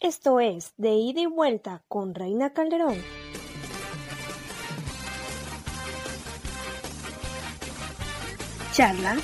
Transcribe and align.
Esto 0.00 0.40
es 0.40 0.72
De 0.78 0.92
Ida 0.94 1.20
y 1.20 1.26
Vuelta 1.26 1.82
con 1.86 2.14
Reina 2.14 2.54
Calderón. 2.54 2.96
Charlas. 8.72 9.20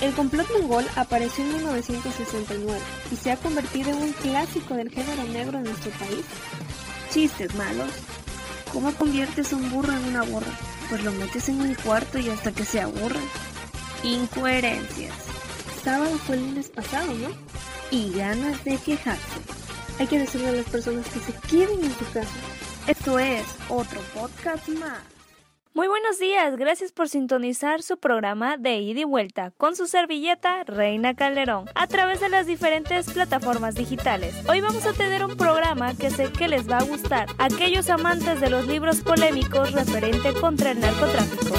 El 0.00 0.14
complot 0.14 0.46
mongol 0.52 0.86
apareció 0.94 1.44
en 1.44 1.54
1969 1.54 2.78
y 3.10 3.16
se 3.16 3.32
ha 3.32 3.36
convertido 3.38 3.90
en 3.90 3.96
un 3.96 4.12
clásico 4.12 4.74
del 4.74 4.88
género 4.88 5.24
negro 5.24 5.58
en 5.58 5.64
nuestro 5.64 5.90
país. 5.98 6.24
Chistes 7.10 7.52
malos. 7.56 7.90
¿Cómo 8.72 8.92
conviertes 8.94 9.52
un 9.52 9.68
burro 9.72 9.92
en 9.94 10.04
una 10.04 10.22
burra? 10.22 10.56
Pues 10.88 11.02
lo 11.02 11.10
metes 11.10 11.48
en 11.48 11.60
un 11.60 11.74
cuarto 11.74 12.20
y 12.20 12.30
hasta 12.30 12.52
que 12.52 12.64
se 12.64 12.80
aburra. 12.80 13.20
Incoherencias. 14.04 15.16
Sábado 15.82 16.16
fue 16.18 16.36
el 16.36 16.42
lunes 16.42 16.68
pasado, 16.68 17.12
¿no? 17.14 17.30
Y 17.90 18.12
ganas 18.12 18.62
de 18.62 18.76
quejarse. 18.76 19.57
Hay 19.98 20.06
que 20.06 20.18
decirle 20.18 20.48
a 20.48 20.52
las 20.52 20.66
personas 20.66 21.08
que 21.08 21.18
se 21.20 21.32
queden 21.48 21.84
en 21.84 21.92
su 21.92 22.04
casa. 22.12 22.36
Esto 22.86 23.18
es 23.18 23.44
otro 23.68 24.00
podcast 24.14 24.68
más. 24.68 25.00
Muy 25.74 25.86
buenos 25.86 26.18
días, 26.18 26.56
gracias 26.56 26.90
por 26.90 27.08
sintonizar 27.08 27.82
su 27.82 27.98
programa 27.98 28.56
de 28.56 28.78
ida 28.78 29.00
y 29.00 29.04
vuelta 29.04 29.52
con 29.56 29.76
su 29.76 29.86
servilleta 29.86 30.64
Reina 30.64 31.14
Calderón 31.14 31.66
a 31.74 31.86
través 31.86 32.20
de 32.20 32.28
las 32.28 32.46
diferentes 32.46 33.12
plataformas 33.12 33.76
digitales. 33.76 34.34
Hoy 34.48 34.60
vamos 34.60 34.86
a 34.86 34.92
tener 34.92 35.24
un 35.24 35.36
programa 35.36 35.94
que 35.94 36.10
sé 36.10 36.32
que 36.32 36.48
les 36.48 36.68
va 36.68 36.78
a 36.78 36.84
gustar 36.84 37.28
aquellos 37.38 37.90
amantes 37.90 38.40
de 38.40 38.50
los 38.50 38.66
libros 38.66 39.02
polémicos 39.02 39.70
referente 39.72 40.32
contra 40.34 40.72
el 40.72 40.80
narcotráfico. 40.80 41.54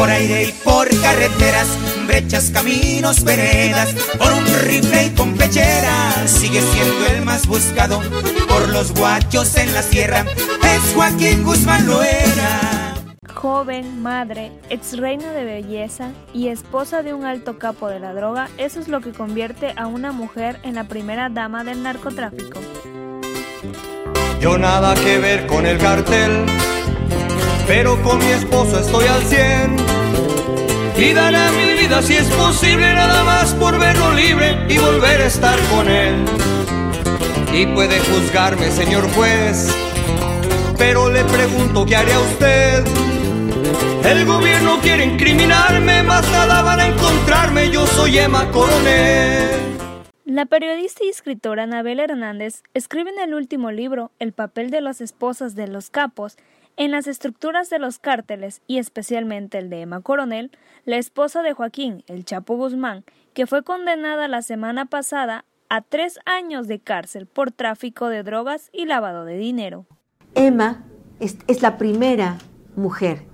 Por 0.00 0.08
aire 0.08 0.44
y 0.44 0.52
por 0.64 0.88
carreteras, 1.02 1.68
brechas, 2.06 2.50
caminos, 2.54 3.22
veredas, 3.22 3.92
por 4.16 4.32
un 4.32 4.46
rifle 4.64 5.04
y 5.04 5.10
con 5.10 5.36
pechera, 5.36 6.26
sigue 6.26 6.62
siendo 6.62 7.06
el 7.14 7.22
más 7.22 7.46
buscado 7.46 8.00
por 8.48 8.66
los 8.70 8.94
guachos 8.94 9.54
en 9.56 9.74
la 9.74 9.82
sierra, 9.82 10.24
es 10.64 10.94
Joaquín 10.94 11.44
Guzmán 11.44 11.86
Loera. 11.86 12.94
Joven, 13.34 14.00
madre, 14.00 14.52
ex 14.70 14.96
reina 14.96 15.32
de 15.32 15.44
belleza 15.44 16.12
y 16.32 16.48
esposa 16.48 17.02
de 17.02 17.12
un 17.12 17.26
alto 17.26 17.58
capo 17.58 17.88
de 17.88 18.00
la 18.00 18.14
droga, 18.14 18.48
eso 18.56 18.80
es 18.80 18.88
lo 18.88 19.02
que 19.02 19.12
convierte 19.12 19.74
a 19.76 19.86
una 19.86 20.12
mujer 20.12 20.60
en 20.62 20.76
la 20.76 20.84
primera 20.84 21.28
dama 21.28 21.62
del 21.62 21.82
narcotráfico. 21.82 22.58
Yo 24.40 24.56
nada 24.56 24.94
que 24.94 25.18
ver 25.18 25.46
con 25.46 25.66
el 25.66 25.76
cartel, 25.76 26.46
pero 27.66 28.02
con 28.02 28.16
mi 28.16 28.30
esposo 28.30 28.80
estoy 28.80 29.06
al 29.06 29.22
100. 29.24 29.89
Y 31.00 31.14
daré 31.14 31.50
mi 31.52 31.80
vida 31.80 32.02
si 32.02 32.14
es 32.14 32.28
posible, 32.28 32.92
nada 32.92 33.24
más 33.24 33.54
por 33.54 33.78
verlo 33.78 34.12
libre 34.12 34.66
y 34.68 34.76
volver 34.76 35.22
a 35.22 35.26
estar 35.26 35.58
con 35.70 35.88
él. 35.88 36.26
Y 37.54 37.64
puede 37.68 37.98
juzgarme, 38.00 38.70
señor 38.70 39.10
juez, 39.12 39.74
pero 40.76 41.10
le 41.10 41.24
pregunto 41.24 41.86
qué 41.86 41.96
haría 41.96 42.20
usted. 42.20 42.84
El 44.04 44.26
gobierno 44.26 44.78
quiere 44.82 45.06
incriminarme, 45.06 46.02
más 46.02 46.30
nada 46.32 46.60
van 46.60 46.80
a 46.80 46.88
encontrarme, 46.88 47.70
yo 47.70 47.86
soy 47.86 48.18
Emma 48.18 48.50
Coronel. 48.50 49.48
La 50.26 50.44
periodista 50.44 51.02
y 51.02 51.08
escritora 51.08 51.62
Anabel 51.62 51.98
Hernández 51.98 52.62
escribe 52.74 53.10
en 53.10 53.20
el 53.20 53.32
último 53.32 53.70
libro 53.70 54.10
El 54.18 54.34
papel 54.34 54.70
de 54.70 54.82
las 54.82 55.00
esposas 55.00 55.54
de 55.54 55.66
los 55.66 55.88
capos 55.88 56.36
en 56.80 56.92
las 56.92 57.06
estructuras 57.06 57.68
de 57.68 57.78
los 57.78 57.98
cárteles 57.98 58.62
y 58.66 58.78
especialmente 58.78 59.58
el 59.58 59.68
de 59.68 59.82
Emma 59.82 60.00
Coronel, 60.00 60.50
la 60.86 60.96
esposa 60.96 61.42
de 61.42 61.52
Joaquín, 61.52 62.04
el 62.06 62.24
Chapo 62.24 62.56
Guzmán, 62.56 63.04
que 63.34 63.46
fue 63.46 63.62
condenada 63.62 64.28
la 64.28 64.40
semana 64.40 64.86
pasada 64.86 65.44
a 65.68 65.82
tres 65.82 66.18
años 66.24 66.68
de 66.68 66.78
cárcel 66.78 67.26
por 67.26 67.52
tráfico 67.52 68.08
de 68.08 68.22
drogas 68.22 68.70
y 68.72 68.86
lavado 68.86 69.26
de 69.26 69.36
dinero. 69.36 69.84
Emma 70.34 70.86
es, 71.20 71.60
la 71.60 71.76
primera 71.76 72.38
mujer 72.76 73.26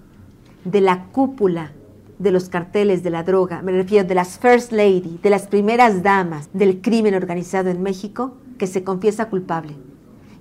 de 0.64 0.80
la 0.80 1.04
cúpula 1.12 1.70
de 2.18 2.32
los 2.32 2.48
carteles 2.48 3.04
de 3.04 3.10
la 3.10 3.22
droga, 3.22 3.62
me 3.62 3.70
refiero 3.70 4.08
de 4.08 4.16
las 4.16 4.40
First 4.40 4.72
Lady, 4.72 5.20
de 5.22 5.30
las 5.30 5.46
primeras 5.46 6.02
damas 6.02 6.48
del 6.52 6.80
crimen 6.80 7.14
organizado 7.14 7.70
en 7.70 7.80
México, 7.80 8.36
que 8.58 8.66
se 8.66 8.82
confiesa 8.82 9.28
culpable. 9.28 9.76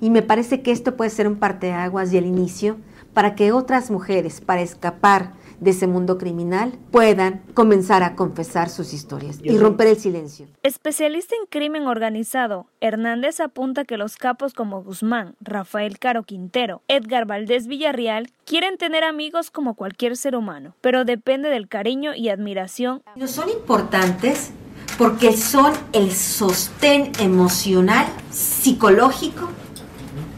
Y 0.02 0.10
me 0.10 0.24
parece 0.24 0.64
que 0.64 0.72
esto 0.72 0.98
puede 0.98 1.12
ser 1.12 1.28
un 1.28 1.36
parteaguas 1.36 2.12
y 2.12 2.18
el 2.18 2.26
inicio 2.26 2.78
para 3.16 3.34
que 3.34 3.54
otras 3.54 3.90
mujeres, 3.90 4.42
para 4.42 4.62
escapar 4.62 5.32
de 5.62 5.72
ese 5.72 5.88
mundo 5.88 6.18
criminal, 6.18 6.78
puedan 6.92 7.42
comenzar 7.54 8.04
a 8.04 8.14
confesar 8.14 8.70
sus 8.70 8.94
historias 8.94 9.40
y 9.42 9.58
romper 9.58 9.88
el 9.88 9.96
silencio. 9.96 10.48
Especialista 10.64 11.34
en 11.34 11.48
crimen 11.48 11.88
organizado, 11.88 12.68
Hernández 12.82 13.40
apunta 13.40 13.86
que 13.86 13.96
los 13.96 14.18
capos 14.18 14.54
como 14.54 14.84
Guzmán, 14.84 15.36
Rafael 15.40 15.98
Caro 15.98 16.24
Quintero, 16.24 16.82
Edgar 16.90 17.26
Valdés 17.26 17.68
Villarreal 17.68 18.28
quieren 18.44 18.78
tener 18.78 19.06
amigos 19.06 19.50
como 19.50 19.76
cualquier 19.76 20.18
ser 20.18 20.36
humano, 20.36 20.76
pero 20.82 21.06
depende 21.06 21.48
del 21.48 21.70
cariño 21.70 22.14
y 22.14 22.28
admiración. 22.28 23.02
Son 23.28 23.50
importantes 23.50 24.52
porque 24.98 25.38
son 25.38 25.72
el 25.94 26.12
sostén 26.12 27.14
emocional, 27.22 28.08
psicológico, 28.30 29.48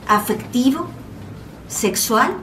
afectivo, 0.07 0.85
sexual 1.67 2.35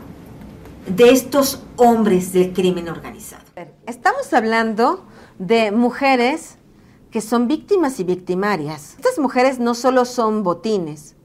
de 0.87 1.11
estos 1.11 1.63
hombres 1.77 2.33
del 2.33 2.53
crimen 2.53 2.89
organizado. 2.89 3.45
Estamos 3.87 4.33
hablando 4.33 5.07
de 5.39 5.73
mujeres 5.73 6.59
que 7.11 7.21
son 7.21 7.49
víctimas 7.49 8.01
y 8.01 8.05
victimarias. 8.05 8.95
Estas 8.99 9.19
mujeres 9.19 9.59
no 9.59 9.75
solo 9.75 10.05
son 10.05 10.43
botines, 10.43 11.17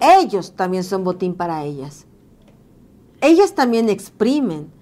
ellos 0.00 0.54
también 0.56 0.84
son 0.84 1.04
botín 1.04 1.34
para 1.34 1.64
ellas. 1.64 2.06
Ellas 3.20 3.54
también 3.54 3.88
exprimen, 3.88 4.72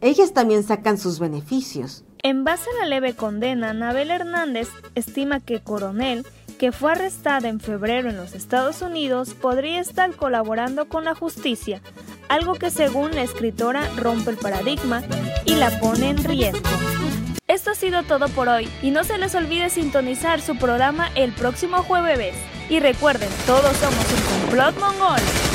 ellas 0.00 0.32
también 0.32 0.62
sacan 0.62 0.96
sus 0.96 1.18
beneficios. 1.18 2.04
En 2.22 2.44
base 2.44 2.64
a 2.70 2.80
la 2.80 2.86
leve 2.86 3.14
condena, 3.14 3.70
Anabel 3.70 4.10
Hernández 4.10 4.70
estima 4.94 5.40
que 5.40 5.62
Coronel, 5.62 6.26
que 6.58 6.72
fue 6.72 6.92
arrestada 6.92 7.48
en 7.48 7.60
febrero 7.60 8.08
en 8.10 8.16
los 8.16 8.34
Estados 8.34 8.82
Unidos, 8.82 9.34
podría 9.34 9.80
estar 9.80 10.14
colaborando 10.14 10.88
con 10.88 11.04
la 11.04 11.14
justicia, 11.14 11.80
algo 12.28 12.54
que 12.54 12.70
según 12.70 13.14
la 13.14 13.22
escritora 13.22 13.88
rompe 13.96 14.30
el 14.30 14.36
paradigma 14.36 15.02
y 15.44 15.54
la 15.54 15.70
pone 15.80 16.10
en 16.10 16.24
riesgo. 16.24 16.60
Esto 17.46 17.70
ha 17.70 17.74
sido 17.74 18.02
todo 18.02 18.28
por 18.28 18.48
hoy 18.48 18.68
y 18.82 18.90
no 18.90 19.04
se 19.04 19.18
les 19.18 19.34
olvide 19.34 19.68
sintonizar 19.70 20.40
su 20.40 20.56
programa 20.56 21.10
el 21.14 21.32
próximo 21.32 21.82
jueves. 21.82 22.34
Y 22.70 22.80
recuerden, 22.80 23.28
todos 23.46 23.76
somos 23.76 24.06
un 24.12 24.40
complot 24.40 24.80
mongol. 24.80 25.53